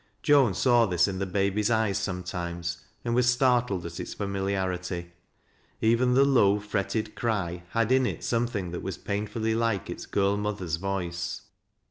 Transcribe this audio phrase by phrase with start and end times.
[0.23, 5.13] Joan saw this in the ';>aby's eyes sometimes and was startled at its familiarity;
[5.79, 10.37] even the low, fretted cry had in it something that was painfully like its girl
[10.37, 11.43] mother's voice.